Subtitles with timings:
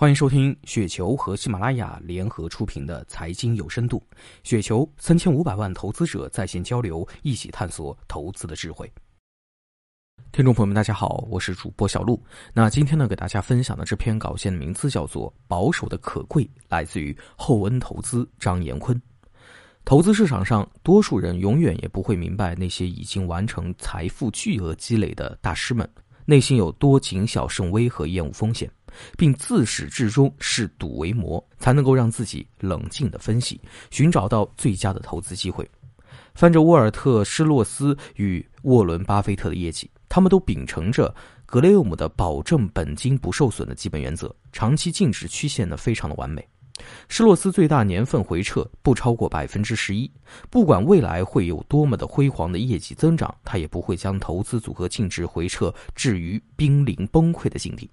[0.00, 4.00] 欢迎收听雪球和喜马拉雅联合出品的财经有深度。
[4.44, 8.88] 雪球三千五百万投资者在线交流，一起探索投资的智慧。
[10.30, 12.22] 听众朋友们，大家好，我是主播小璐。
[12.54, 19.02] 那今天呢，给大家分享的这篇稿件的名字叫做《保守的可贵》，来自于厚恩投资张延坤。
[19.84, 25.90] 投资市场上，多数人永远也不会明白那些已经完成财富巨额积累的大师们，
[26.24, 28.70] 内心有多谨小慎微和厌恶风险。
[29.16, 35.68] 并自始至终视赌为魔，才能够让自己冷静的分析，寻找到最佳的投资机会。
[36.34, 41.12] 翻着沃尔特·施洛斯与沃伦·巴菲特的业绩，他们都秉承着
[41.44, 46.46] 格雷厄姆的保证本金不受损的基本原则，长期净值曲线呢非常的完美。
[47.08, 50.08] 施洛斯最大年份回撤不超过百分之十一，
[50.48, 57.90] 不管未来会有多么的辉煌的业绩增长，他也不会将投资组合净值回撤置于濒临崩溃的境地。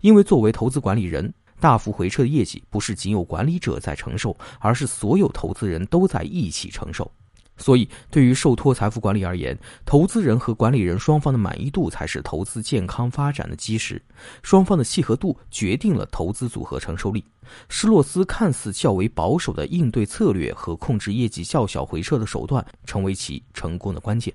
[0.00, 7.10] 因为作为投资管理人，大幅回撤的业绩不是仅有管理者在承受，而是所有投资人都在一起承受。
[7.58, 14.02] 所以，对于受托财富管理而言，投资人和管理人双方的满意度才是投资健康发展的基石。
[14.42, 17.22] 双方的契合度决定了投资组合承受力。
[17.68, 24.34] 施洛斯看似较为保守的应对策略和控制业绩较小回撤的手段，成为其成功的关键。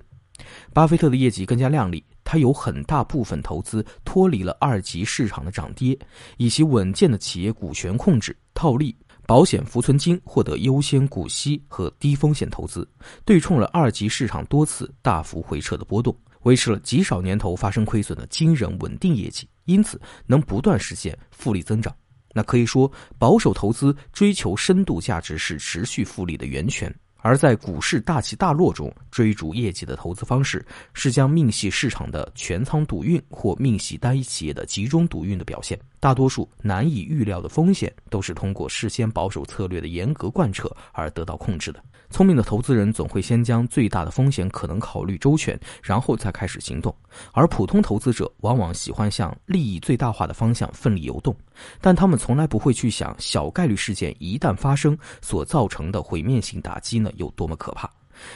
[0.72, 2.02] 巴菲特的业绩更加亮丽。
[2.30, 5.98] 它有很大部分投资脱离了二级市场的涨跌，
[6.36, 8.94] 以其稳健的企业股权控制、套利、
[9.26, 12.86] 保险浮存金获得优先股息和低风险投资，
[13.24, 21.90] 对冲了二级市场多次大幅回撤的波动，维持了极少年头发生亏损的惊人稳定业绩，因此能不断实现复利增长。
[22.34, 26.94] 那可以说，保守投资追求深度价值是持续复利的源泉。
[27.20, 35.78] 而在股市大起大落中追逐业绩的投资方式，是将命系市场的全仓赌运或命系单一企业的集中赌运的表现。
[36.00, 41.82] 大多数难以预料的风险，都是通过事先保守策略的严格贯彻而得到控制的。
[42.10, 46.90] 聪明的投资人总会先将最大的风险可能考虑周全，然后再开始行动；
[47.32, 51.36] 而普通投资者往往喜欢向利益最大化的方向奋力游动，
[51.80, 57.90] 但他们从来不会去想小概率事件一旦发生所造成的毁灭性打击呢有多么可怕。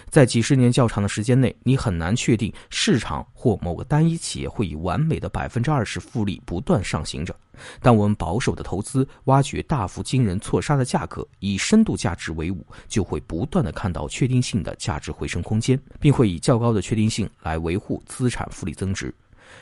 [0.08, 7.34] 在几十年较长的时间内，你很难确定市场或某个单一企业会以完美的百分之二十复利不断上行着。
[7.80, 19.14] 但我们保守的投资，挖掘大幅惊人错杀的价格，以深度价值为伍，就会不断的看到确定性的价值回升空间，并会以较高的确定性来维护资产复利增值。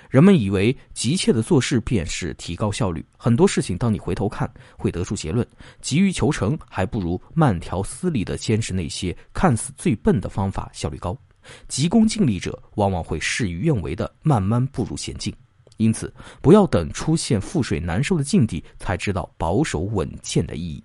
[0.08, 5.46] 人们以为急切的做事便是提高效率，很多事情当你回头看，会得出结论：
[5.80, 11.16] 急于求成，还不如慢条斯理的坚持那些看似最笨的方法效率高。
[11.68, 15.34] 急功近利者往往会事与愿违的慢慢步入险境。
[15.78, 16.12] 因此，
[16.42, 20.84] 不要等出现覆水难收的境地，才知道保守稳健的意义。